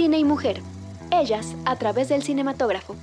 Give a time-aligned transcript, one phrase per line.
[0.00, 0.62] Cine y Mujer.
[1.10, 2.96] Ellas a través del cinematógrafo.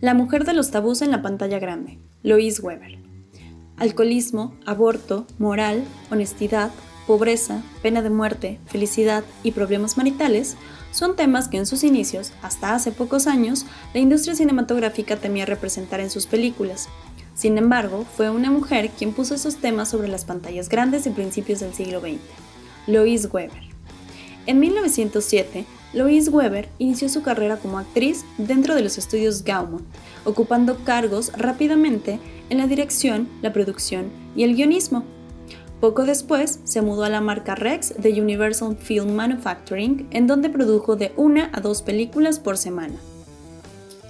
[0.00, 1.98] La mujer de los tabús en la pantalla grande.
[2.22, 3.00] Louise Weber.
[3.76, 5.82] Alcoholismo, aborto, moral,
[6.12, 6.70] honestidad,
[7.08, 10.56] pobreza, pena de muerte, felicidad y problemas maritales
[10.92, 15.98] son temas que en sus inicios, hasta hace pocos años, la industria cinematográfica temía representar
[15.98, 16.88] en sus películas.
[17.34, 21.60] Sin embargo, fue una mujer quien puso esos temas sobre las pantallas grandes en principios
[21.60, 22.20] del siglo XX,
[22.86, 23.72] Louise Weber.
[24.46, 25.64] En 1907,
[25.94, 29.84] Louise Weber inició su carrera como actriz dentro de los estudios Gaumont,
[30.24, 32.18] ocupando cargos rápidamente
[32.50, 35.04] en la dirección, la producción y el guionismo.
[35.80, 40.96] Poco después se mudó a la marca Rex de Universal Film Manufacturing, en donde produjo
[40.96, 42.94] de una a dos películas por semana.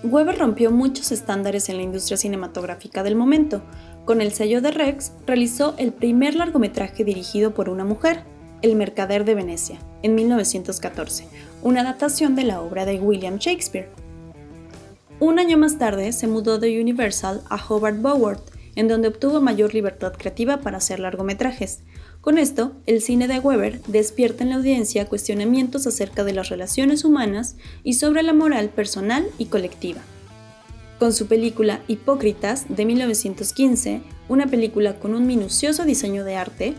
[0.04, 3.62] Weber rompió muchos estándares en la industria cinematográfica del momento.
[4.04, 8.24] Con el sello de Rex realizó el primer largometraje dirigido por una mujer,
[8.62, 11.28] El Mercader de Venecia, en 1914,
[11.62, 13.90] una adaptación de la obra de William Shakespeare.
[15.20, 18.42] Un año más tarde se mudó de Universal a Hobart Bowart,
[18.76, 21.80] en donde obtuvo mayor libertad creativa para hacer largometrajes.
[22.20, 27.04] Con esto, el cine de Weber despierta en la audiencia cuestionamientos acerca de las relaciones
[27.04, 30.00] humanas y sobre la moral personal y colectiva.
[30.98, 36.74] Con su película Hipócritas de 1915, una película con un minucioso diseño de arte,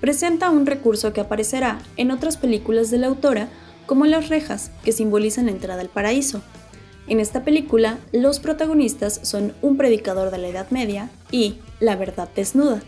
[0.00, 3.48] presenta un recurso que aparecerá en otras películas de la autora
[3.86, 6.42] como las rejas que simbolizan la entrada al paraíso,
[7.08, 12.28] en esta película, los protagonistas son un predicador de la Edad Media y la verdad
[12.34, 12.82] desnuda.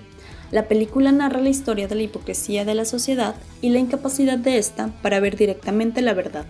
[0.50, 4.58] La película narra la historia de la hipocresía de la sociedad y la incapacidad de
[4.58, 6.44] ésta para ver directamente la verdad.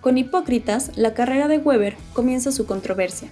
[0.00, 3.28] Con Hipócritas, la carrera de Weber comienza su controversia.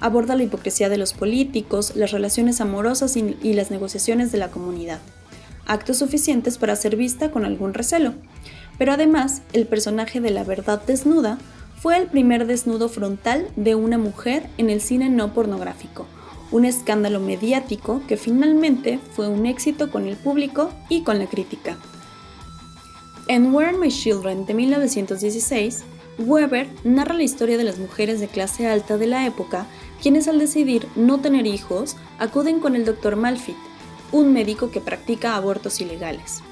[0.00, 5.00] Aborda la hipocresía de los políticos, las relaciones amorosas y, las negociaciones de la comunidad.
[5.66, 8.14] Actos suficientes para ser vista con algún recelo.
[8.78, 11.38] Pero además, el personaje de la verdad desnuda
[11.80, 16.06] fue el primer desnudo frontal de una mujer en el cine no pornográfico,
[16.50, 21.76] un escándalo mediático que finalmente fue un éxito con el público y con la crítica.
[23.28, 25.84] En Where Are My Children de 1916,
[26.18, 29.66] Weber narra la historia de las mujeres de clase alta de la época,
[30.02, 33.14] quienes al decidir no tener hijos acuden con el Dr.
[33.14, 33.56] Malfit,
[34.10, 36.42] un médico que practica abortos ilegales.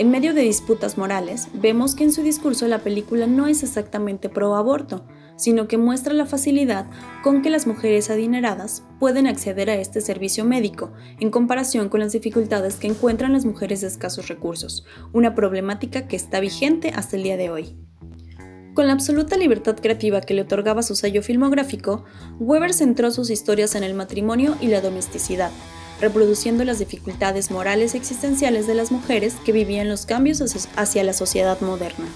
[0.00, 4.30] En medio de disputas morales, vemos que en su discurso la película no es exactamente
[4.30, 5.04] pro aborto,
[5.36, 6.86] sino que muestra la facilidad
[7.22, 12.12] con que las mujeres adineradas pueden acceder a este servicio médico, en comparación con las
[12.12, 17.24] dificultades que encuentran las mujeres de escasos recursos, una problemática que está vigente hasta el
[17.24, 17.76] día de hoy.
[18.72, 22.06] Con la absoluta libertad creativa que le otorgaba su sello filmográfico,
[22.38, 25.50] Weber centró sus historias en el matrimonio y la domesticidad,
[26.00, 30.42] reproduciendo las dificultades morales existenciales de las mujeres que vivían los cambios
[30.76, 32.06] hacia la sociedad moderna.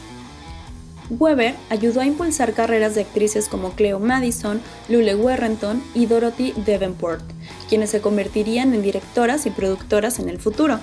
[1.10, 7.22] Weber ayudó a impulsar carreras de actrices como Cleo Madison, Lule Warrenton y Dorothy Davenport,
[7.68, 10.80] quienes se convertirían en directoras y productoras en el futuro.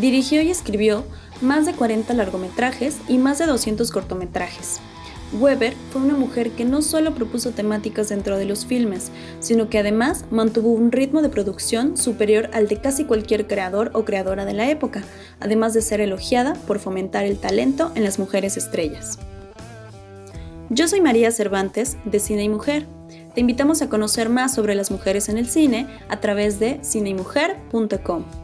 [0.00, 1.04] Dirigió y escribió
[1.40, 4.80] más de 40 largometrajes y más de 200 cortometrajes.
[5.32, 9.10] Weber fue una mujer que no solo propuso temáticas dentro de los filmes,
[9.40, 14.04] sino que además mantuvo un ritmo de producción superior al de casi cualquier creador o
[14.04, 15.02] creadora de la época,
[15.40, 19.18] además de ser elogiada por fomentar el talento en las mujeres estrellas.
[20.68, 22.86] Yo soy María Cervantes, de Cine y Mujer.
[23.34, 28.41] Te invitamos a conocer más sobre las mujeres en el cine a través de cineymujer.com.